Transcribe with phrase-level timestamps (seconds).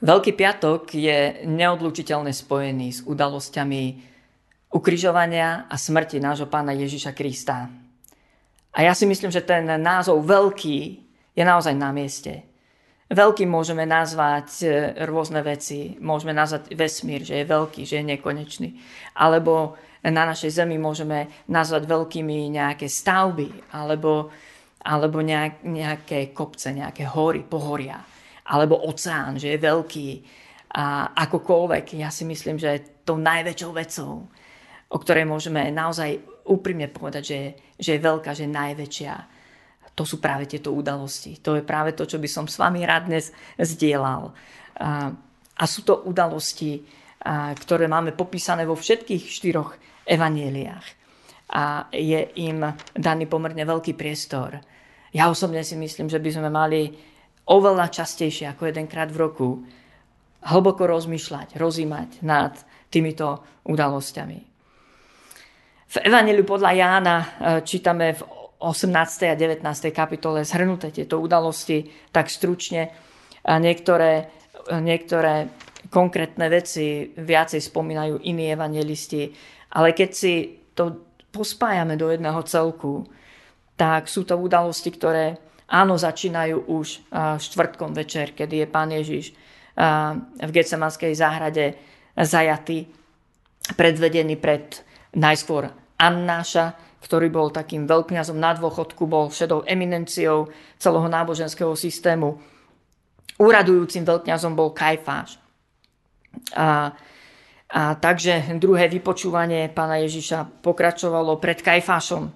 [0.00, 3.82] Veľký piatok je neodlučiteľne spojený s udalosťami
[4.72, 7.68] ukrižovania a smrti nášho pána Ježiša Krista.
[8.72, 10.78] A ja si myslím, že ten názov veľký
[11.36, 12.48] je naozaj na mieste.
[13.12, 14.66] Veľký môžeme nazvať e,
[15.04, 16.00] rôzne veci.
[16.00, 18.70] Môžeme nazvať vesmír, že je veľký, že je nekonečný.
[19.20, 24.32] Alebo na našej Zemi môžeme nazvať veľkými nejaké stavby, alebo,
[24.80, 28.00] alebo nejaké kopce, nejaké hory, pohoria
[28.50, 30.08] alebo oceán, že je veľký
[30.70, 31.98] a akokoľvek.
[31.98, 34.30] Ja si myslím, že je tou najväčšou vecou,
[34.90, 37.40] o ktorej môžeme naozaj úprimne povedať, že,
[37.78, 39.14] že je veľká, že je najväčšia.
[39.98, 41.42] To sú práve tieto udalosti.
[41.42, 44.30] To je práve to, čo by som s vami rád dnes zdieľal.
[44.78, 45.10] A,
[45.58, 46.86] a sú to udalosti,
[47.22, 49.74] a, ktoré máme popísané vo všetkých štyroch
[50.06, 50.86] evanieliách.
[51.50, 52.62] A je im
[52.94, 54.62] daný pomerne veľký priestor.
[55.10, 56.94] Ja osobne si myslím, že by sme mali
[57.48, 59.48] oveľa častejšie ako jedenkrát v roku
[60.40, 62.56] hlboko rozmýšľať, rozímať nad
[62.88, 64.38] týmito udalosťami.
[65.90, 67.26] V Evangeliu podľa Jána e,
[67.66, 68.22] čítame v
[68.62, 69.32] 18.
[69.32, 69.64] a 19.
[69.90, 72.94] kapitole zhrnuté tieto udalosti tak stručne.
[73.42, 74.30] A niektoré,
[74.70, 75.50] e, niektoré
[75.90, 79.32] konkrétne veci viacej spomínajú iní evangelisti,
[79.74, 80.34] ale keď si
[80.78, 83.06] to pospájame do jedného celku,
[83.74, 86.86] tak sú to udalosti, ktoré Áno, začínajú už
[87.38, 89.30] štvrtkom večer, kedy je pán Ježiš
[90.42, 91.78] v Getsemanskej záhrade
[92.18, 92.90] zajatý,
[93.78, 94.82] predvedený pred
[95.14, 102.40] najskôr Annáša, ktorý bol takým veľkňazom na dôchodku, bol šedou eminenciou celého náboženského systému.
[103.40, 105.38] Úradujúcim veľkňazom bol Kajfáš.
[106.56, 106.92] A,
[107.70, 112.28] a takže druhé vypočúvanie pána Ježiša pokračovalo pred Kajfášom.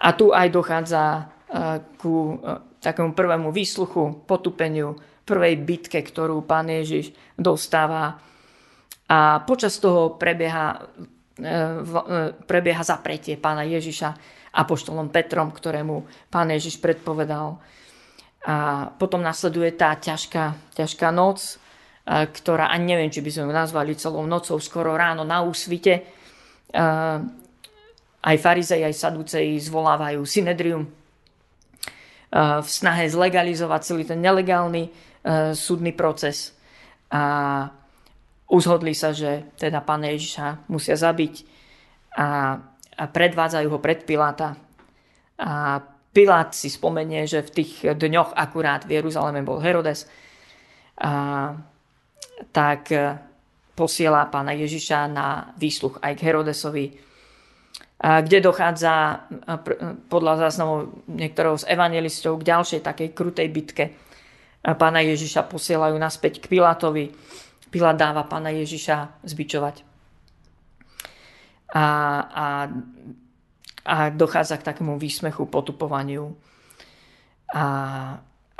[0.00, 1.30] A tu aj dochádza
[1.98, 2.38] ku
[2.80, 8.18] takému prvému výsluchu, potupeniu, prvej bitke, ktorú pán Ježiš dostáva.
[9.10, 10.90] A počas toho prebieha,
[11.38, 14.14] e, e, prebieha zapretie pána Ježiša
[14.50, 17.58] apoštolom Petrom, ktorému pán Ježiš predpovedal.
[18.46, 21.60] A potom nasleduje tá ťažká, ťažká noc,
[22.10, 26.02] ktorá, ani neviem, či by sme ju nazvali celou nocou, skoro ráno na úsvite.
[28.20, 30.88] Aj farizej, aj saduceji zvolávajú synedrium,
[32.30, 34.90] v snahe zlegalizovať celý ten nelegálny e,
[35.52, 36.54] súdny proces.
[37.10, 37.66] A
[38.46, 41.34] uzhodli sa, že teda pána Ježiša musia zabiť
[42.14, 42.54] a,
[42.94, 44.54] a predvádzajú ho pred Piláta.
[45.42, 50.06] A Pilát si spomenie, že v tých dňoch akurát v Jeruzaleme bol Herodes.
[51.02, 51.54] A,
[52.54, 53.18] tak e,
[53.74, 57.09] posiela pána Ježiša na výsluch aj k Herodesovi
[58.00, 59.28] kde dochádza
[60.08, 63.84] podľa záznamov niektorého z evangelistov k ďalšej takej krutej bitke.
[64.64, 67.12] Pána Ježiša posielajú naspäť k Pilátovi.
[67.68, 69.84] Pilát dáva pána Ježiša zbičovať.
[71.70, 71.84] A,
[72.24, 72.46] a,
[73.84, 76.34] a dochádza k takému výsmechu, potupovaniu.
[77.52, 77.64] A,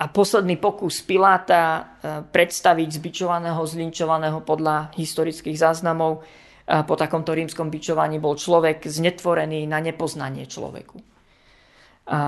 [0.01, 1.83] a posledný pokus Piláta e,
[2.29, 6.23] predstaviť zbičovaného, zlinčovaného podľa historických záznamov
[6.71, 11.03] po takomto rímskom bičovaní bol človek znetvorený na nepoznanie človeku.
[12.11, 12.21] A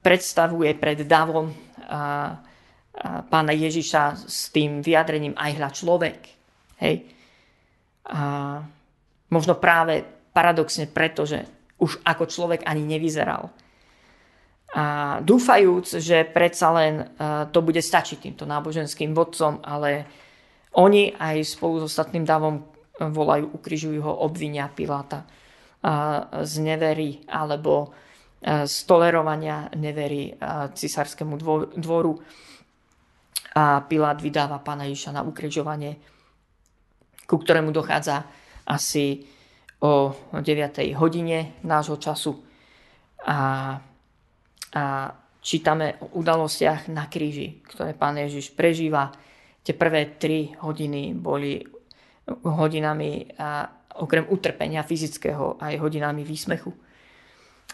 [0.00, 1.52] predstavuje pred davom a,
[1.84, 2.00] a
[3.28, 6.18] pána Ježiša s tým vyjadrením aj hľa človek.
[6.80, 7.04] Hej.
[8.08, 8.20] A
[9.28, 10.00] možno práve
[10.32, 11.44] paradoxne preto, že
[11.76, 13.52] už ako človek ani nevyzeral.
[14.70, 16.94] A dúfajúc, že predsa len
[17.50, 20.06] to bude stačiť týmto náboženským vodcom, ale
[20.78, 22.62] oni aj spolu s ostatným davom
[23.00, 25.24] volajú, ukrižujú ho, obvinia Piláta
[26.44, 27.96] z nevery alebo
[28.44, 30.36] z tolerovania nevery
[30.76, 31.40] cisárskému
[31.80, 32.20] dvoru.
[33.56, 35.96] A Pilát vydáva pána Ježiša na ukrižovanie,
[37.24, 38.28] ku ktorému dochádza
[38.68, 39.26] asi
[39.80, 40.44] o 9.
[40.94, 42.36] hodine nášho času.
[43.26, 43.76] A,
[44.76, 44.82] a
[45.40, 49.12] čítame o udalostiach na kríži, ktoré pán Ježiš prežíva.
[49.60, 51.60] Tie prvé tri hodiny boli
[52.46, 53.66] hodinami a
[54.00, 56.70] okrem utrpenia fyzického aj hodinami výsmechu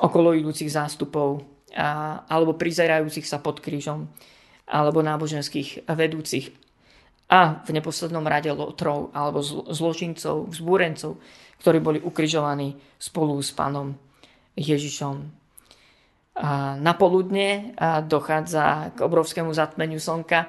[0.01, 1.41] okolo idúcich zástupov
[1.73, 4.09] a, alebo prizerajúcich sa pod krížom
[4.67, 6.53] alebo náboženských vedúcich
[7.27, 11.19] a v neposlednom rade lotrov alebo zločincov, vzbúrencov,
[11.59, 13.99] ktorí boli ukrižovaní spolu s pánom
[14.55, 15.17] Ježišom.
[16.37, 17.75] A na poludne
[18.07, 20.47] dochádza k obrovskému zatmeniu slnka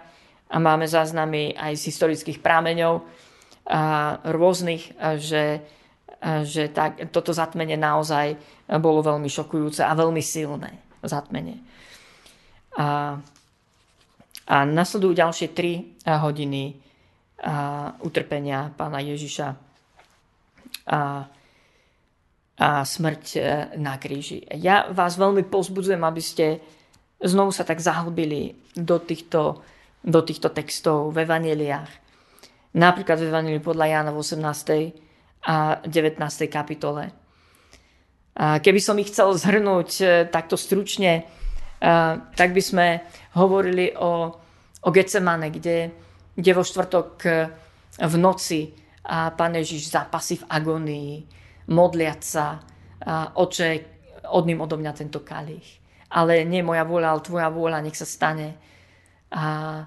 [0.47, 3.07] a máme záznamy aj z historických prámeňov,
[4.23, 5.59] rôznych, že,
[6.47, 8.39] že tak, toto zatmenie naozaj
[8.79, 11.59] bolo veľmi šokujúce a veľmi silné zatmenie.
[12.79, 13.19] A,
[14.47, 16.79] A nasledujú ďalšie 3 hodiny
[18.01, 19.47] utrpenia pána Ježiša
[20.87, 21.27] a,
[22.57, 23.23] a smrť
[23.75, 24.47] na kríži.
[24.55, 26.63] Ja vás veľmi pozbudzujem, aby ste
[27.19, 29.61] znovu sa tak zahlbili do týchto,
[30.01, 32.06] do týchto textov v evaneliách.
[32.75, 35.47] Napríklad v evanelii podľa Jána v 18.
[35.47, 36.19] a 19.
[36.51, 37.13] kapitole.
[38.37, 41.23] Keby som ich chcel zhrnúť e, takto stručne, e,
[42.37, 43.01] tak by sme
[43.33, 44.29] hovorili o,
[44.85, 45.89] o Getsemane, kde,
[46.37, 47.29] kde vo štvrtok e,
[47.97, 48.77] v noci
[49.09, 51.13] a pán Ježiš zapasí v agonii,
[51.73, 52.61] modliať sa,
[53.01, 53.69] a oče,
[54.29, 58.55] odním odo mňa tento kalich ale nie moja vôľa, ale tvoja vôľa, nech sa stane.
[59.31, 59.83] A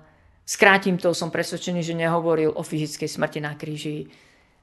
[0.50, 4.10] skrátim to, som presvedčený, že nehovoril o fyzickej smrti na kríži.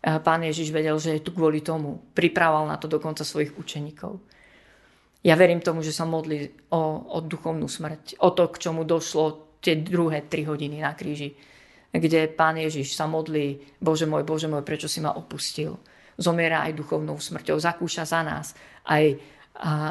[0.03, 2.03] Pán Ježiš vedel, že je tu kvôli tomu.
[2.11, 4.19] Pripravoval na to dokonca svojich učeníkov.
[5.23, 6.81] Ja verím tomu, že sa modlí o,
[7.15, 11.33] o duchovnú smrť, o to, k čomu došlo tie druhé tri hodiny na kríži,
[11.89, 15.73] kde pán Ježiš sa modlí, Bože môj, Bože môj, prečo si ma opustil.
[16.19, 18.53] Zomiera aj duchovnou smrťou, zakúša za nás
[18.85, 19.17] aj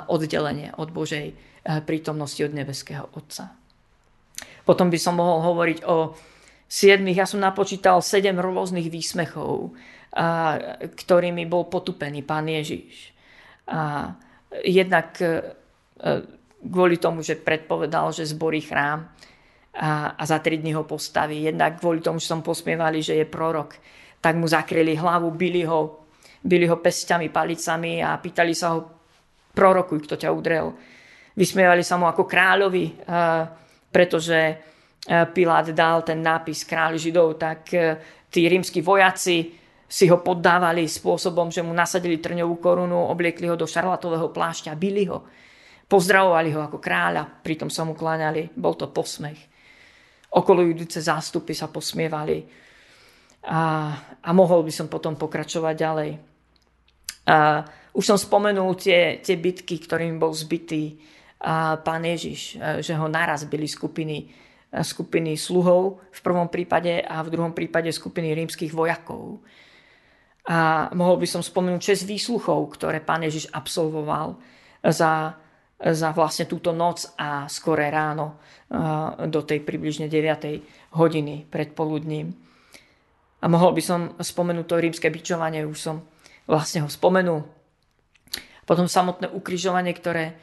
[0.07, 1.35] oddelenie od Božej
[1.67, 3.51] Eh, prítomnosti od nebeského Otca.
[4.67, 6.11] Potom by som mohol hovoriť o
[6.67, 9.71] siedmých, ja som napočítal sedem rôznych výsmechov,
[10.83, 13.15] ktorými bol potupený pán Ježiš.
[13.71, 14.11] A
[14.67, 15.55] jednak eh,
[16.67, 19.07] kvôli tomu, že predpovedal, že zborí chrám
[19.77, 21.47] a, a za tri dní ho postaví.
[21.47, 23.79] Jednak kvôli tomu, že som posmievali, že je prorok,
[24.19, 26.11] tak mu zakryli hlavu, byli ho,
[26.43, 28.81] byli ho pestiami, palicami a pýtali sa ho,
[29.55, 30.75] prorokuj, kto ťa udrel
[31.37, 33.45] Vysmievali sa mu ako kráľovi, eh,
[33.97, 37.97] pretože eh, Pilát dal ten nápis kráľ Židov, tak eh,
[38.29, 39.57] tí rímsky vojaci
[39.89, 45.09] si ho poddávali spôsobom, že mu nasadili trňovú korunu, obliekli ho do šarlatového plášťa, bili
[45.09, 45.25] ho.
[45.89, 48.53] Pozdravovali ho ako kráľa, pritom sa mu kláňali.
[48.53, 49.39] Bol to posmech.
[50.37, 52.43] Okolo idúce zástupy sa posmievali.
[53.47, 53.61] A,
[54.21, 56.11] a mohol by som potom pokračovať ďalej.
[57.31, 57.63] A
[57.95, 60.99] už som spomenul tie, tie bitky, ktorým bol zbytý
[61.85, 64.17] pán Ježiš, e, že ho naraz byli skupiny,
[64.73, 69.44] e, skupiny sluhov v prvom prípade a v druhom prípade skupiny rímskych vojakov.
[70.47, 74.38] A mohol by som spomenúť 6 výsluchov, ktoré pán Ježiš absolvoval
[74.81, 75.35] za,
[75.77, 78.38] za vlastne túto noc a skoré ráno
[78.71, 80.97] e, do tej približne 9.
[80.97, 82.33] hodiny predpoludním.
[83.43, 85.97] A mohol by som spomenúť to rímske bičovanie, už som
[86.49, 87.44] vlastne ho spomenul.
[88.67, 90.35] Potom samotné ukrižovanie, ktoré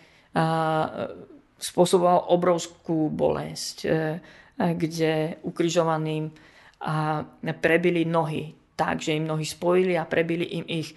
[1.58, 3.90] spôsoboval obrovskú bolesť, e,
[4.54, 6.30] kde ukrižovaným
[7.62, 10.96] prebili nohy tak, že im nohy spojili a prebili im ich e,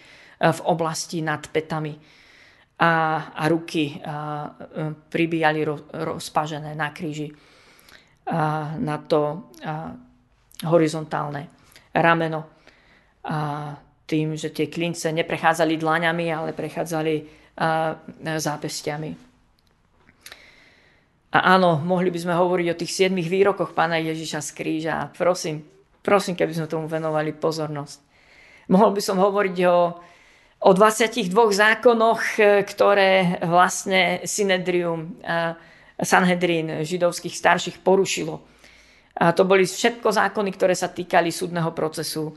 [0.52, 1.92] v oblasti nad petami
[2.80, 2.92] a,
[3.36, 7.28] a ruky a, e, pribíjali ro, rozpažené na kríži
[8.26, 9.92] a, na to a,
[10.66, 11.52] horizontálne
[11.92, 12.40] rameno
[13.28, 13.72] a
[14.06, 17.14] tým, že tie klince neprechádzali dlaňami, ale prechádzali
[17.60, 17.96] a,
[18.40, 19.25] zápestiami.
[21.36, 25.12] A áno, mohli by sme hovoriť o tých siedmých výrokoch pána Ježiša z kríža.
[25.12, 25.68] Prosím,
[26.00, 28.00] prosím, keby sme tomu venovali pozornosť.
[28.72, 30.00] Mohol by som hovoriť o,
[30.64, 35.20] o 22 zákonoch, e, ktoré vlastne Synedrium,
[36.00, 38.40] Sanhedrin židovských starších porušilo.
[39.20, 42.32] A to boli všetko zákony, ktoré sa týkali súdneho procesu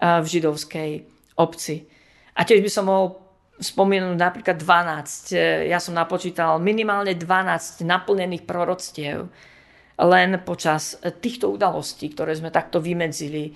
[0.00, 1.04] v židovskej
[1.36, 1.84] obci.
[2.32, 3.27] A tiež by som mohol
[3.58, 5.34] spomenúť napríklad 12.
[5.34, 9.26] E, ja som napočítal minimálne 12 naplnených proroctiev
[9.98, 13.52] len počas týchto udalostí, ktoré sme takto vymedzili e,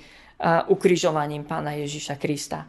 [0.75, 2.67] ukrižovaním pána Ježiša Krista.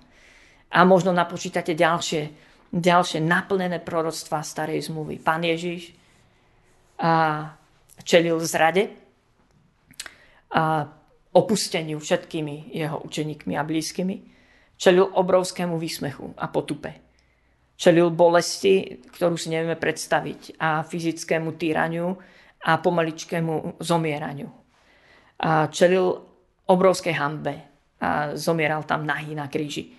[0.74, 2.22] A možno napočítate ďalšie,
[2.70, 5.22] ďalšie naplnené proroctvá starej zmluvy.
[5.22, 5.94] Pán Ježiš
[7.02, 7.50] a
[8.06, 8.94] čelil zrade
[10.54, 10.86] a
[11.34, 14.16] opusteniu všetkými jeho učeníkmi a blízkymi.
[14.78, 17.03] Čelil obrovskému výsmechu a potupe
[17.76, 22.16] čelil bolesti, ktorú si nevieme predstaviť a fyzickému týraniu
[22.64, 24.50] a pomalickému zomieraniu.
[25.44, 26.08] A čelil
[26.70, 27.56] obrovskej hambe
[28.00, 29.92] a zomieral tam nahý na kríži.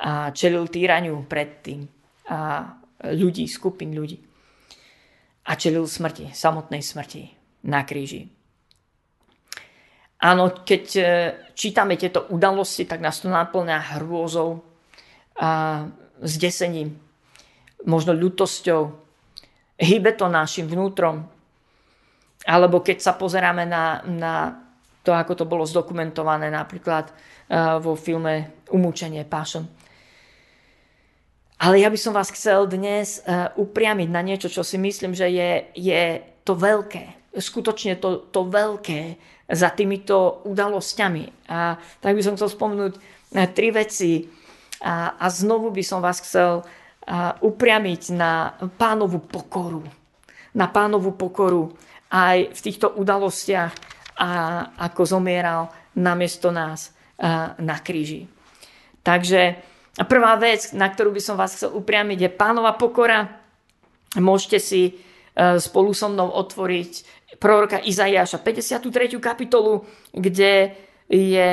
[0.00, 1.84] A čelil týraniu predtým
[2.28, 2.68] a
[3.16, 4.20] ľudí, skupín ľudí.
[5.48, 7.22] A čelil smrti, samotnej smrti
[7.68, 8.28] na kríži.
[10.20, 11.04] Áno, keď e,
[11.56, 14.60] čítame tieto udalosti, tak nás to naplňa hrôzou
[15.40, 15.88] a
[16.22, 16.96] zdesením,
[17.84, 18.92] možno ľutosťou.
[19.80, 21.24] Hýbe to našim vnútrom.
[22.44, 24.34] Alebo keď sa pozeráme na, na
[25.04, 29.64] to, ako to bolo zdokumentované napríklad uh, vo filme Umúčenie Passion.
[31.60, 35.28] Ale ja by som vás chcel dnes uh, upriamiť na niečo, čo si myslím, že
[35.28, 36.02] je, je
[36.44, 37.32] to veľké.
[37.36, 41.50] skutočne to, to veľké za týmito udalosťami.
[41.50, 44.24] A tak by som chcel spomenúť eh, tri veci
[44.80, 46.64] a, a znovu by som vás chcel
[47.40, 49.82] upriamiť na pánovu pokoru.
[50.54, 51.72] Na pánovu pokoru
[52.10, 53.72] aj v týchto udalostiach
[54.20, 54.30] a
[54.76, 56.92] ako zomieral namiesto nás
[57.58, 58.26] na kríži.
[59.00, 59.56] Takže
[60.06, 63.40] prvá vec, na ktorú by som vás chcel upriamiť, je pánova pokora.
[64.18, 64.92] Môžete si e,
[65.62, 66.92] spolu so mnou otvoriť
[67.38, 68.90] proroka Izaiáša 53.
[69.22, 70.74] kapitolu, kde
[71.06, 71.50] je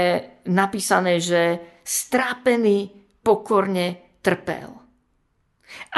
[0.49, 2.96] napísané, že strápený
[3.27, 4.71] pokorne trpel.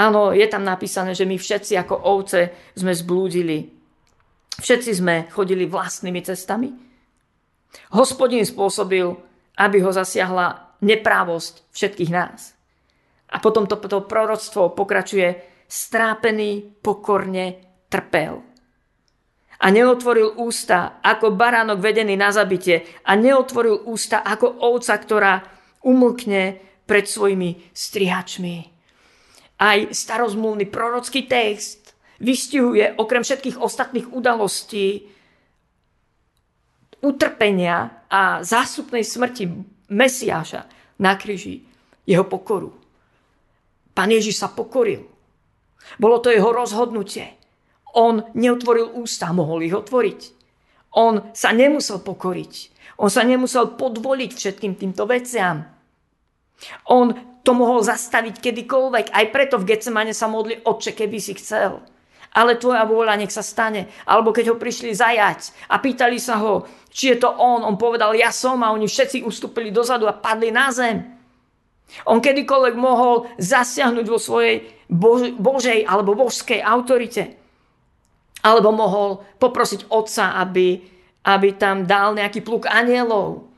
[0.02, 3.70] Áno, je tam napísané, že my všetci ako ovce sme zblúdili.
[4.58, 6.74] Všetci sme chodili vlastnými cestami.
[7.94, 9.06] Hospodin spôsobil,
[9.62, 12.58] aby ho zasiahla neprávosť všetkých nás.
[13.30, 15.38] A potom to, to proroctvo pokračuje,
[15.70, 17.62] strápený pokorne
[17.94, 18.42] trpel.
[19.60, 25.34] A neotvoril ústa ako baránok vedený na zabitie a neotvoril ústa ako ovca, ktorá
[25.86, 28.56] umlkne pred svojimi strihačmi.
[29.62, 35.06] Aj starozmluvný prorocký text vystihuje okrem všetkých ostatných udalostí
[37.06, 39.46] utrpenia a zástupnej smrti
[39.90, 40.66] Mesiáša
[40.98, 41.62] na kríži,
[42.10, 42.74] jeho pokoru.
[43.94, 45.06] Pán Ježiš sa pokoril.
[45.98, 47.40] Bolo to jeho rozhodnutie.
[47.98, 50.22] On neotvoril ústa, mohol ich otvoriť.
[50.94, 52.54] On sa nemusel pokoriť.
[53.02, 55.79] On sa nemusel podvoliť všetkým týmto veciam.
[56.92, 59.16] On to mohol zastaviť kedykoľvek.
[59.16, 61.80] Aj preto v Getsemane sa modli, oče, keby si chcel
[62.34, 63.90] ale tvoja vôľa nech sa stane.
[64.06, 68.14] Alebo keď ho prišli zajať a pýtali sa ho, či je to on, on povedal,
[68.14, 71.18] ja som a oni všetci ustúpili dozadu a padli na zem.
[72.06, 77.34] On kedykoľvek mohol zasiahnuť vo svojej bož- božej alebo božskej autorite.
[78.46, 80.80] Alebo mohol poprosiť otca, aby,
[81.26, 83.49] aby tam dal nejaký pluk anielov.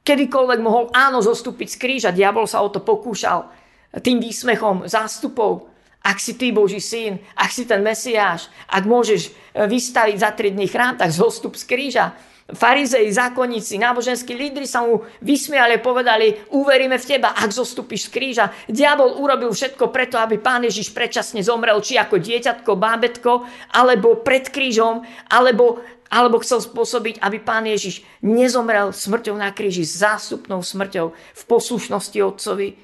[0.00, 2.10] Kedykoľvek mohol áno zostúpiť z kríža.
[2.10, 3.52] Diabol sa o to pokúšal
[3.98, 5.66] tým výsmechom zástupov.
[6.00, 9.30] Ak si ty Boží syn, ak si ten Mesiáš, ak môžeš e,
[9.68, 12.16] vystaviť za 3 dní chrám, tak zostup z kríža.
[12.56, 18.44] Farizei, zákonníci, náboženskí lídry sa mu vysmiali povedali, uveríme v teba, ak zostupíš z kríža.
[18.66, 24.50] Diabol urobil všetko preto, aby pán Ježiš predčasne zomrel, či ako dieťatko, bábetko, alebo pred
[24.50, 31.42] krížom, alebo, alebo chcel spôsobiť, aby pán Ježiš nezomrel smrťou na kríži, zástupnou smrťou v
[31.46, 32.74] poslušnosti otcovi.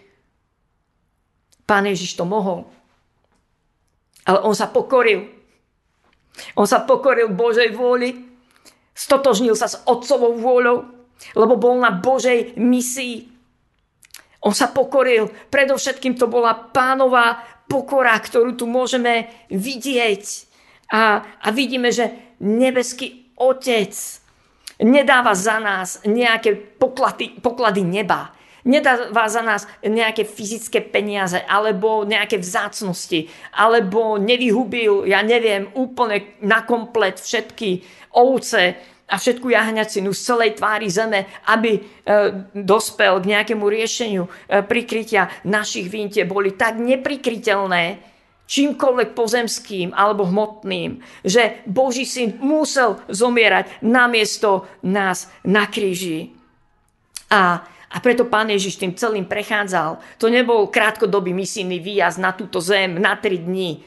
[1.66, 2.70] Pán Ježiš to mohol,
[4.22, 5.26] ale on sa pokoril.
[6.54, 8.14] On sa pokoril Božej vôli,
[8.94, 10.86] stotožnil sa s otcovou vôľou,
[11.34, 13.26] lebo bol na Božej misii.
[14.46, 15.32] On sa pokoril.
[15.50, 20.22] Predovšetkým to bola pánová pokora, ktorú tu môžeme vidieť.
[20.92, 23.92] A, a vidíme, že nebeský Otec
[24.80, 32.42] nedáva za nás nejaké poklady, poklady neba nedáva za nás nejaké fyzické peniaze, alebo nejaké
[32.42, 37.86] vzácnosti, alebo nevyhubil, ja neviem, úplne na komplet všetky
[38.18, 38.74] ovce
[39.06, 41.80] a všetku jahňacinu z celej tvári zeme, aby e,
[42.58, 44.30] dospel k nejakému riešeniu e,
[44.66, 46.10] prikrytia našich vín.
[46.10, 48.02] Tie boli tak neprikryteľné,
[48.46, 56.30] čímkoľvek pozemským alebo hmotným, že Boží syn musel zomierať namiesto nás na kríži.
[57.30, 60.02] A a preto pán Ježiš tým celým prechádzal.
[60.18, 63.80] To nebol krátkodobý misijný výjazd na túto zem na tri dní.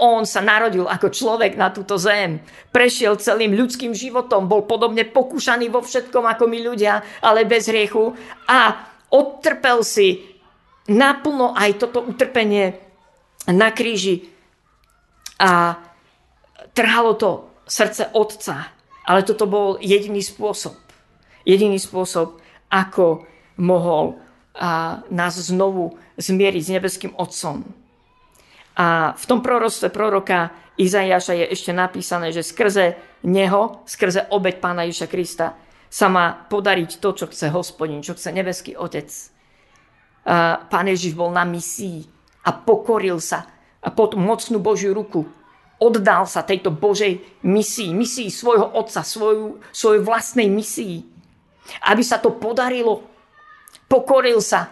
[0.00, 2.40] On sa narodil ako človek na túto zem.
[2.72, 4.48] Prešiel celým ľudským životom.
[4.48, 8.16] Bol podobne pokúšaný vo všetkom ako my ľudia, ale bez hriechu.
[8.48, 8.74] A
[9.12, 10.22] odtrpel si
[10.88, 12.85] naplno aj toto utrpenie
[13.50, 14.26] na kríži.
[15.38, 15.78] A
[16.72, 17.30] trhalo to
[17.66, 18.72] srdce otca.
[19.06, 20.74] Ale toto bol jediný spôsob.
[21.46, 23.22] Jediný spôsob, ako
[23.62, 24.18] mohol
[24.56, 27.62] a, nás znovu zmieriť s nebeským Otcom.
[28.76, 34.84] A v tom proroctve proroka Izaiáša je ešte napísané, že skrze neho, skrze obeď pána
[34.84, 35.56] Ježa Krista
[35.88, 39.08] sa má podariť to, čo chce hospodin, čo chce nebeský Otec.
[40.26, 42.15] A pán Ježiš bol na misii
[42.46, 43.50] a pokoril sa
[43.82, 45.26] a pod mocnú Božiu ruku
[45.82, 51.16] oddal sa tejto Božej misii, misii svojho Otca, svoju, svojej vlastnej misii
[51.86, 53.02] aby sa to podarilo.
[53.86, 54.70] Pokoril sa.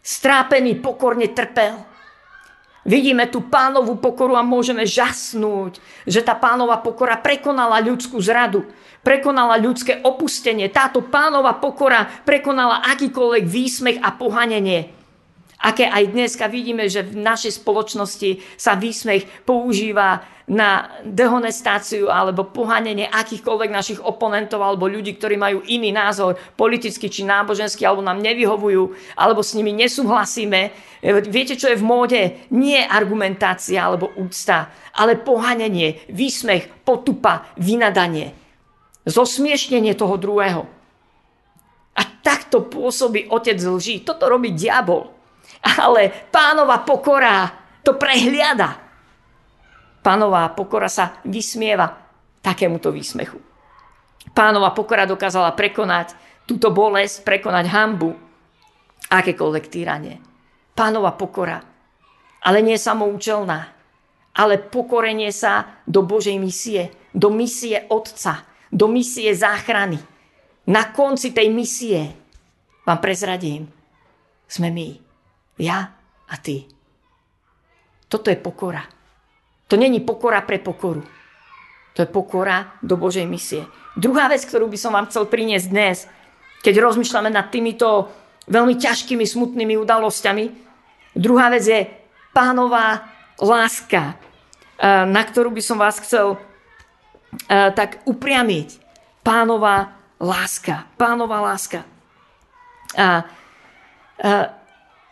[0.00, 1.74] Strápený pokorne trpel.
[2.86, 8.62] Vidíme tu pánovú pokoru a môžeme žasnúť, že tá pánova pokora prekonala ľudskú zradu,
[9.02, 10.70] prekonala ľudské opustenie.
[10.70, 14.94] Táto pánova pokora prekonala akýkoľvek výsmech a pohanenie.
[15.66, 23.10] Aké aj dneska vidíme, že v našej spoločnosti sa výsmech používa na dehonestáciu alebo pohanenie
[23.10, 28.94] akýchkoľvek našich oponentov alebo ľudí, ktorí majú iný názor, politicky či náboženský, alebo nám nevyhovujú,
[29.18, 30.70] alebo s nimi nesúhlasíme.
[31.26, 32.46] Viete, čo je v móde?
[32.54, 38.30] Nie argumentácia alebo úcta, ale pohanenie, výsmech, potupa, vynadanie.
[39.02, 40.62] Zosmiešnenie toho druhého.
[41.98, 44.06] A takto pôsobí otec lží.
[44.06, 45.15] Toto robí diabol.
[45.62, 47.50] Ale pánova pokora
[47.86, 48.76] to prehliada.
[50.02, 51.90] Pánová pokora sa vysmieva
[52.42, 53.42] takémuto výsmechu.
[54.30, 56.14] Pánova pokora dokázala prekonať
[56.46, 58.14] túto bolesť, prekonať hambu,
[59.10, 60.22] akékoľvek týranie.
[60.76, 61.58] Pánova pokora,
[62.42, 63.60] ale nie samoučelná,
[64.36, 69.98] ale pokorenie sa do Božej misie, do misie Otca, do misie záchrany.
[70.68, 72.12] Na konci tej misie
[72.84, 73.70] vám prezradím,
[74.46, 75.05] sme my,
[75.56, 75.96] ja
[76.28, 76.68] a ty.
[78.06, 78.84] Toto je pokora.
[79.66, 81.02] To není pokora pre pokoru.
[81.96, 83.66] To je pokora do Božej misie.
[83.96, 86.04] Druhá vec, ktorú by som vám chcel priniesť dnes,
[86.60, 88.12] keď rozmýšľame nad týmito
[88.46, 90.44] veľmi ťažkými, smutnými udalosťami.
[91.16, 91.80] Druhá vec je
[92.36, 93.10] pánová
[93.40, 94.14] láska,
[94.76, 96.36] eh, na ktorú by som vás chcel
[97.48, 98.84] eh, tak upriamiť.
[99.24, 100.86] Pánová láska.
[100.94, 101.82] Pánová láska.
[102.94, 103.26] A,
[104.22, 104.55] a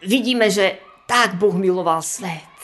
[0.05, 2.55] vidíme, že tak Boh miloval svet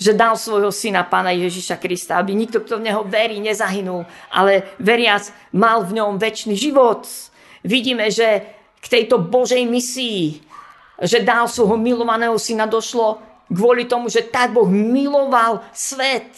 [0.00, 4.72] že dal svojho syna Pána Ježiša Krista, aby nikto, kto v neho verí, nezahynul, ale
[4.80, 7.04] veriac mal v ňom väčší život.
[7.60, 8.48] Vidíme, že
[8.80, 10.40] k tejto Božej misii,
[11.04, 13.20] že dal svojho milovaného syna, došlo
[13.52, 16.32] kvôli tomu, že tak Boh miloval svet.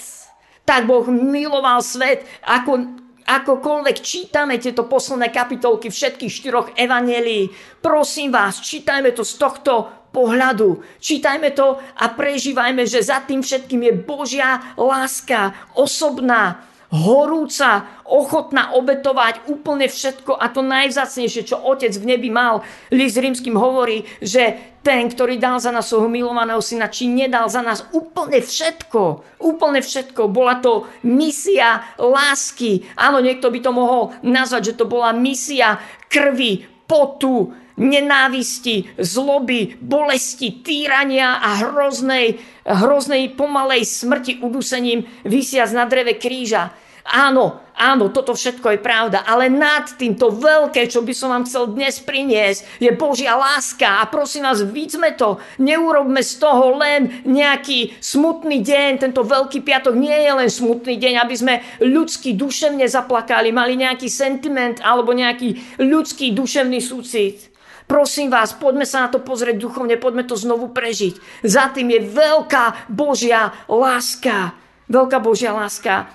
[0.67, 8.59] Tak Boh miloval svet, ako akokoľvek čítame tieto posledné kapitolky všetkých štyroch evanelí, prosím vás,
[8.59, 10.85] čítajme to z tohto pohľadu.
[11.01, 19.49] Čítajme to a prežívajme, že za tým všetkým je Božia láska, osobná, horúca, ochotná obetovať
[19.49, 22.61] úplne všetko a to najvzácnejšie, čo Otec v nebi mal.
[22.93, 27.65] List rímským hovorí, že ten, ktorý dal za nás svojho milovaného syna, či nedal za
[27.65, 29.25] nás úplne všetko.
[29.41, 30.29] Úplne všetko.
[30.29, 32.85] Bola to misia lásky.
[33.01, 35.81] Áno, niekto by to mohol nazvať, že to bola misia
[36.13, 46.17] krvi, potu, nenávisti, zloby, bolesti, týrania a hroznej, hroznej pomalej smrti udusením vysiac na dreve
[46.21, 46.73] kríža.
[47.03, 51.75] Áno, áno, toto všetko je pravda, ale nad týmto veľké, čo by som vám chcel
[51.75, 57.99] dnes priniesť, je Božia láska a prosím vás, vidíme to, neurobme z toho len nejaký
[57.99, 63.51] smutný deň, tento veľký piatok nie je len smutný deň, aby sme ľudský duševne zaplakali,
[63.51, 67.52] mali nejaký sentiment alebo nejaký ľudský duševný súcit.
[67.93, 71.45] Prosím vás, poďme sa na to pozrieť duchovne, poďme to znovu prežiť.
[71.45, 74.57] Za tým je veľká Božia láska.
[74.89, 76.09] Veľká Božia láska.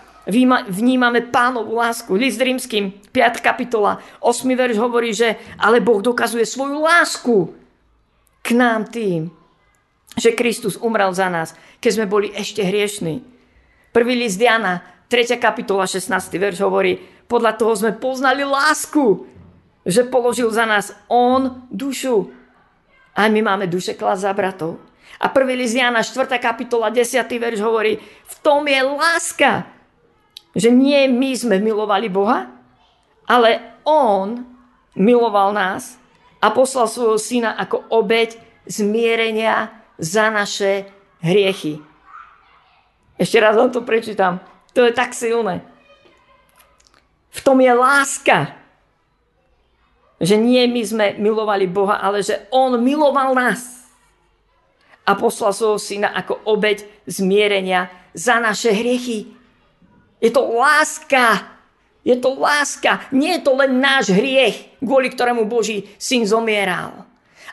[0.73, 2.17] Vnímame pánovú lásku.
[2.17, 3.45] List rímským, 5.
[3.45, 4.41] kapitola, 8.
[4.57, 7.53] verš hovorí, že ale Boh dokazuje svoju lásku
[8.41, 9.29] k nám tým,
[10.17, 13.21] že Kristus umrel za nás, keď sme boli ešte hriešní.
[13.93, 14.81] Prvý list Jana,
[15.13, 15.37] 3.
[15.37, 16.09] kapitola, 16.
[16.41, 16.97] verš hovorí,
[17.29, 19.37] podľa toho sme poznali lásku,
[19.88, 22.28] že položil za nás on dušu.
[23.15, 24.84] A my máme duše klas za bratov.
[25.17, 26.28] A prvý list Jana, 4.
[26.38, 27.23] kapitola, 10.
[27.23, 29.65] verš hovorí, v tom je láska,
[30.54, 32.52] že nie my sme milovali Boha,
[33.26, 34.43] ale On
[34.93, 35.95] miloval nás
[36.43, 40.91] a poslal svojho syna ako obeď zmierenia za naše
[41.23, 41.82] hriechy.
[43.17, 44.38] Ešte raz vám to prečítam.
[44.78, 45.65] To je tak silné.
[47.34, 48.57] V tom je láska.
[50.17, 53.86] Že nie my sme milovali Boha, ale že On miloval nás.
[55.08, 59.30] A poslal svojho syna ako obeď zmierenia za naše hriechy.
[60.17, 61.53] Je to láska.
[62.01, 63.06] Je to láska.
[63.13, 67.06] Nie je to len náš hriech, kvôli ktorému Boží syn zomieral.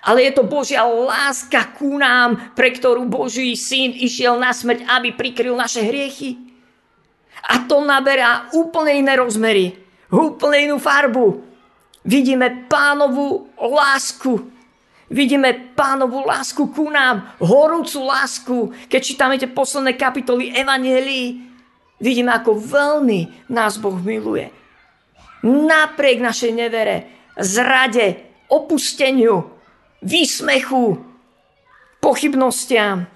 [0.05, 5.17] Ale je to Božia láska ku nám, pre ktorú Boží syn išiel na smrť, aby
[5.17, 6.37] prikryl naše hriechy.
[7.45, 9.77] A to naberá úplne iné rozmery,
[10.13, 11.54] úplne inú farbu.
[12.05, 14.53] Vidíme pánovú lásku.
[15.09, 18.57] Vidíme pánovú lásku ku nám, horúcu lásku.
[18.93, 21.41] Keď čítame tie posledné kapitoly Evangelii,
[22.01, 24.53] vidíme, ako veľmi nás Boh miluje.
[25.45, 26.97] Napriek našej nevere,
[27.41, 28.21] zrade,
[28.53, 29.49] opusteniu,
[30.05, 31.01] výsmechu,
[32.01, 33.09] pochybnostiam,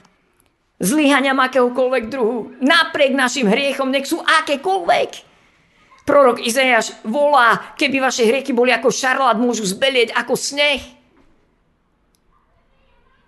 [0.81, 5.27] zlyhaniam akéhokoľvek druhu, napriek našim hriechom, nech sú akékoľvek,
[6.08, 10.80] Prorok Izajaš volá, keby vaše hriechy boli ako šarlát, môžu zbelieť ako sneh.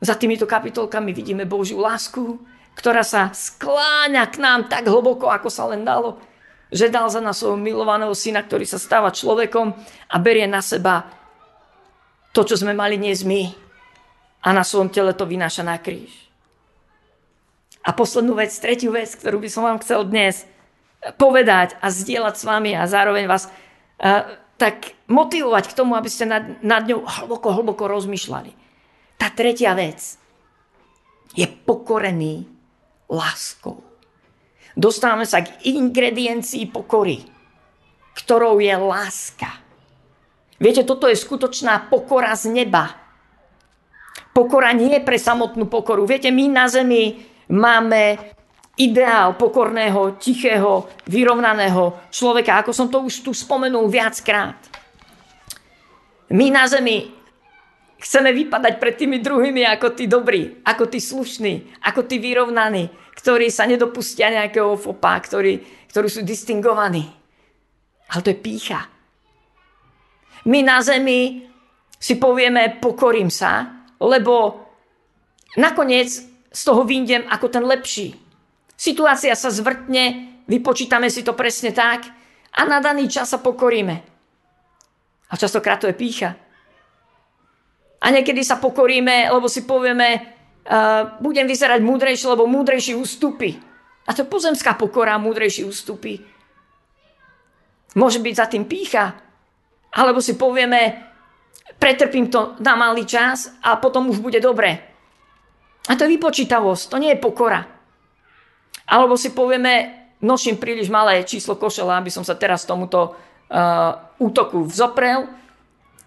[0.00, 2.40] Za týmito kapitolkami vidíme Božiu lásku,
[2.72, 6.24] ktorá sa skláňa k nám tak hlboko, ako sa len dalo,
[6.72, 9.76] že dal za nás svojho milovaného syna, ktorý sa stáva človekom
[10.08, 11.04] a berie na seba
[12.32, 13.44] to, čo sme mali dnes my
[14.40, 16.32] a na svojom tele to vynáša na kríž.
[17.84, 20.48] A poslednú vec, tretiu vec, ktorú by som vám chcel dnes
[21.16, 26.28] povedať a zdieľať s vami a zároveň vás uh, tak motivovať k tomu, aby ste
[26.28, 28.52] nad, nad ňou hlboko, hlboko rozmýšľali.
[29.16, 30.20] Tá tretia vec
[31.32, 32.44] je pokorený
[33.08, 33.80] láskou.
[34.76, 37.24] Dostávame sa k ingrediencii pokory,
[38.20, 39.50] ktorou je láska.
[40.60, 42.92] Viete, toto je skutočná pokora z neba.
[44.36, 46.04] Pokora nie pre samotnú pokoru.
[46.04, 48.20] Viete, my na zemi máme
[48.80, 54.56] ideál pokorného, tichého, vyrovnaného človeka, ako som to už tu spomenul viackrát.
[56.32, 57.12] My na zemi
[58.00, 62.88] chceme vypadať pred tými druhými ako tí dobrí, ako tí slušní, ako tí vyrovnaní,
[63.20, 65.60] ktorí sa nedopustia nejakého fopa, ktorí,
[65.92, 67.04] ktorí sú distingovaní.
[68.08, 68.88] Ale to je pícha.
[70.48, 71.44] My na zemi
[72.00, 74.64] si povieme, pokorím sa, lebo
[75.60, 76.08] nakoniec
[76.48, 78.29] z toho vyjdem ako ten lepší.
[78.80, 82.08] Situácia sa zvrtne, vypočítame si to presne tak
[82.56, 83.96] a na daný čas sa pokoríme.
[85.28, 86.32] A častokrát to je pícha.
[88.00, 93.60] A niekedy sa pokoríme, lebo si povieme, uh, budem vyzerať múdrejšie, lebo múdrejší ustupy.
[94.08, 96.16] A to je pozemská pokora, múdrejší ústupy.
[98.00, 99.12] Môže byť za tým pícha.
[99.92, 101.12] Alebo si povieme,
[101.76, 104.72] pretrpím to na malý čas a potom už bude dobre.
[105.84, 107.79] A to je vypočítavosť, to nie je pokora.
[108.90, 114.66] Alebo si povieme, nosím príliš malé číslo košela, aby som sa teraz tomuto uh, útoku
[114.66, 115.30] vzoprel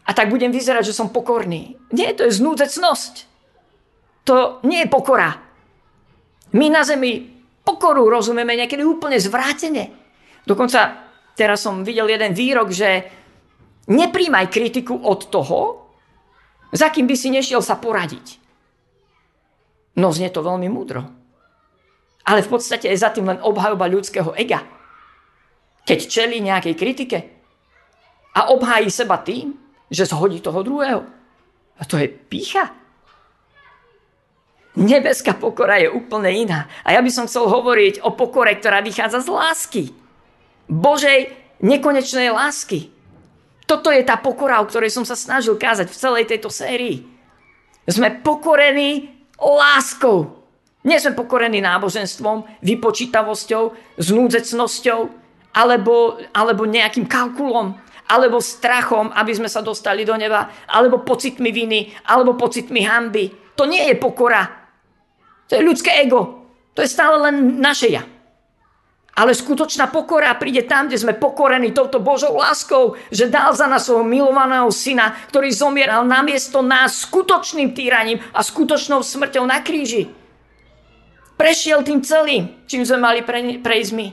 [0.03, 1.79] a tak budem vyzerať, že som pokorný.
[1.95, 3.13] Nie, to je znúdecnosť.
[4.27, 5.39] To nie je pokora.
[6.53, 7.23] My na zemi
[7.63, 9.89] pokoru rozumieme niekedy úplne zvrátene.
[10.43, 11.07] Dokonca
[11.39, 13.07] teraz som videl jeden výrok, že
[13.87, 15.59] nepríjmaj kritiku od toho,
[16.75, 18.43] za kým by si nešiel sa poradiť.
[19.97, 21.22] No znie to veľmi múdro.
[22.23, 24.63] Ale v podstate je za tým len obhajoba ľudského ega.
[25.83, 27.19] Keď čelí nejakej kritike
[28.33, 29.53] a obhájí seba tým,
[29.91, 31.03] že zhodí toho druhého.
[31.77, 32.71] A to je pícha.
[34.73, 36.65] Nebeská pokora je úplne iná.
[36.81, 39.83] A ja by som chcel hovoriť o pokore, ktorá vychádza z lásky.
[40.65, 41.29] Božej
[41.61, 42.89] nekonečnej lásky.
[43.69, 47.05] Toto je tá pokora, o ktorej som sa snažil kázať v celej tejto sérii.
[47.85, 50.42] Sme pokorení láskou.
[50.83, 53.63] Nie sme pokorení náboženstvom, vypočítavosťou,
[53.95, 54.99] znúdzecnosťou,
[55.55, 57.77] alebo, alebo nejakým kalkulom,
[58.11, 63.55] alebo strachom, aby sme sa dostali do neba, alebo pocitmi viny, alebo pocitmi hamby.
[63.55, 64.43] To nie je pokora.
[65.47, 66.43] To je ľudské ego.
[66.73, 68.03] To je stále len naše ja.
[69.13, 73.85] Ale skutočná pokora príde tam, kde sme pokorení touto Božou láskou, že dal za nás
[73.85, 80.22] svojho milovaného syna, ktorý zomieral namiesto nás skutočným týraním a skutočnou smrťou na kríži.
[81.33, 84.07] Prešiel tým celým, čím sme mali pre, prejsť my.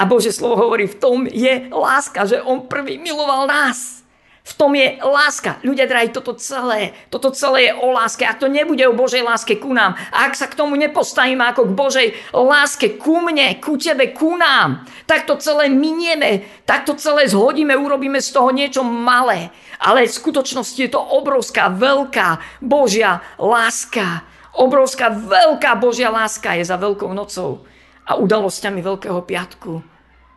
[0.00, 4.02] A Bože slovo hovorí, v tom je láska, že On prvý miloval nás.
[4.42, 5.62] V tom je láska.
[5.62, 8.26] Ľudia drahí, toto celé, toto celé je o láske.
[8.26, 11.76] Ak to nebude o Božej láske ku nám, ak sa k tomu nepostavíme ako k
[11.78, 17.30] Božej láske ku mne, ku tebe, ku nám, tak to celé minieme, tak to celé
[17.30, 19.54] zhodíme, urobíme z toho niečo malé.
[19.78, 24.26] Ale v skutočnosti je to obrovská, veľká Božia láska.
[24.52, 27.64] Obrovská, veľká Božia láska je za Veľkou nocou
[28.04, 29.80] a udalosťami Veľkého piatku.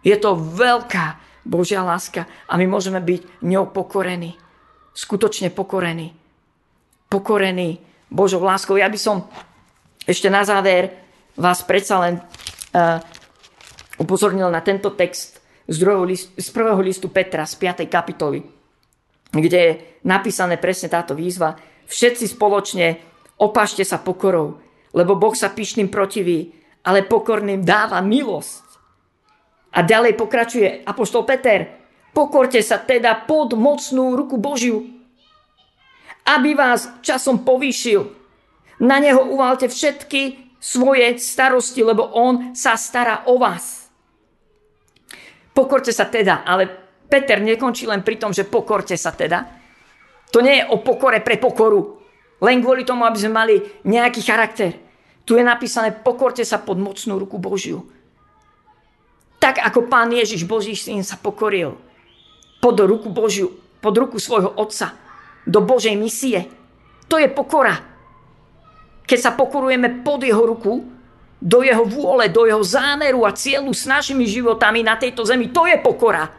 [0.05, 4.39] Je to veľká Božia láska a my môžeme byť ňou pokorení.
[4.95, 6.15] Skutočne pokorení.
[7.11, 8.79] Pokorení Božou láskou.
[8.79, 9.27] Ja by som
[10.07, 10.93] ešte na záver
[11.35, 13.01] vás predsa len uh,
[13.99, 17.89] upozornil na tento text z, listu, z prvého listu Petra z 5.
[17.89, 18.45] kapitoly,
[19.33, 19.73] kde je
[20.05, 21.57] napísané presne táto výzva.
[21.85, 24.59] Všetci spoločne Opašte sa pokorou,
[24.95, 26.55] lebo Boh sa pyšným protiví,
[26.87, 28.65] ale pokorným dáva milosť.
[29.75, 31.67] A ďalej pokračuje Apoštol Peter.
[32.15, 34.87] Pokorte sa teda pod mocnú ruku Božiu,
[36.23, 38.07] aby vás časom povýšil.
[38.79, 43.91] Na neho uvalte všetky svoje starosti, lebo on sa stará o vás.
[45.51, 46.67] Pokorte sa teda, ale
[47.07, 49.43] Peter nekončí len pri tom, že pokorte sa teda.
[50.31, 51.94] To nie je o pokore pre pokoru.
[52.45, 54.77] Len kvôli tomu, aby sme mali nejaký charakter.
[55.25, 57.81] Tu je napísané, pokorte sa pod mocnú ruku Božiu.
[59.41, 61.73] Tak ako pán Ježiš, Boží syn, sa pokoril
[62.61, 63.49] pod ruku Božiu,
[63.81, 64.93] pod ruku svojho otca,
[65.49, 66.45] do Božej misie.
[67.09, 67.77] To je pokora.
[69.05, 70.81] keď sa pokorujeme pod jeho ruku,
[71.37, 75.69] do jeho vôle, do jeho zámeru a cieľu s našimi životami na tejto zemi, to
[75.69, 76.33] je pokora.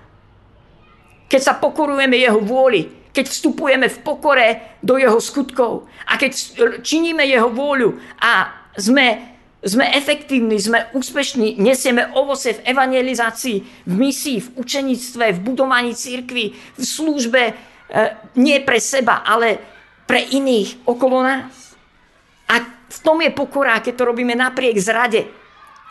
[1.30, 4.48] Keď sa pokorujeme jeho vôli, keď vstupujeme v pokore
[4.84, 6.36] do jeho skutkov a keď
[6.84, 9.32] činíme jeho vôľu a sme,
[9.64, 16.52] sme efektívni, sme úspešní, nesieme ovoce v evangelizácii, v misii, v učenictve, v budovaní církvy,
[16.52, 17.52] v službe, e,
[18.36, 19.56] nie pre seba, ale
[20.04, 21.72] pre iných okolo nás.
[22.52, 25.24] A v tom je pokora, keď to robíme napriek zrade,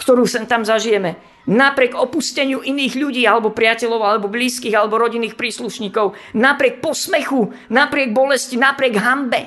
[0.02, 6.18] ktorú sem tam zažijeme napriek opusteniu iných ľudí, alebo priateľov, alebo blízkych, alebo rodinných príslušníkov,
[6.34, 9.42] napriek posmechu, napriek bolesti, napriek hambe.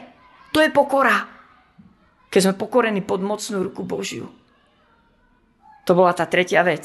[0.55, 1.27] To je pokora.
[2.31, 4.31] Keď sme pokorení pod mocnú ruku Božiu.
[5.85, 6.85] To bola tá tretia vec.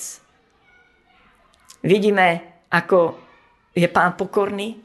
[1.84, 3.20] Vidíme, ako
[3.76, 4.80] je pán pokorný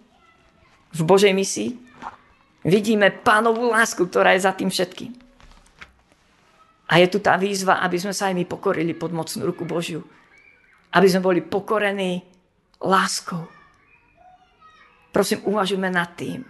[0.92, 1.70] v Božej misii.
[2.66, 5.27] Vidíme pánovú lásku, ktorá je za tým všetkým.
[6.88, 10.00] A je tu tá výzva, aby sme sa aj my pokorili pod mocnú ruku Božiu
[10.92, 12.24] aby sme boli pokorení
[12.80, 13.44] láskou.
[15.12, 16.44] Prosím, uvažujme nad tým.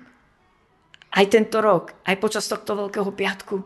[1.08, 3.56] Aj tento rok, aj počas tohto Veľkého piatku.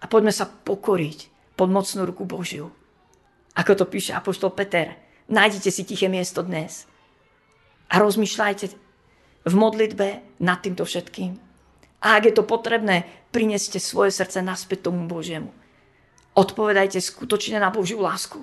[0.00, 2.72] A poďme sa pokoriť pod mocnú ruku Božiu.
[3.52, 4.96] Ako to píše Apoštol Peter.
[5.28, 6.88] Nájdite si tiché miesto dnes.
[7.92, 8.66] A rozmýšľajte
[9.44, 11.49] v modlitbe nad týmto všetkým.
[12.00, 15.52] A ak je to potrebné, prineste svoje srdce naspäť tomu Božiemu.
[16.32, 18.40] Odpovedajte skutočne na Božiu lásku.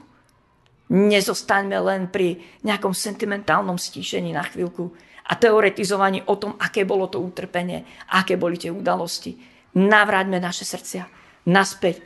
[0.88, 4.94] Nezostaňme len pri nejakom sentimentálnom stíšení na chvíľku
[5.28, 9.36] a teoretizovaní o tom, aké bolo to utrpenie, aké boli tie udalosti.
[9.76, 11.04] Navráťme naše srdcia
[11.48, 12.04] naspäť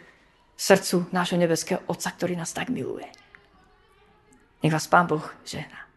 [0.58, 3.06] srdcu nášho nebeského Otca, ktorý nás tak miluje.
[4.62, 5.91] Nech vás Pán Boh žehná.